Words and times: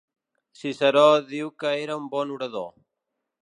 Ciceró 0.61 1.03
diu 1.33 1.53
que 1.65 1.75
era 1.85 2.01
un 2.05 2.11
bon 2.17 2.35
orador. 2.39 2.69